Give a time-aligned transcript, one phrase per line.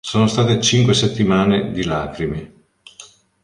[0.03, 2.53] Sono state cinque settimane di lacrime.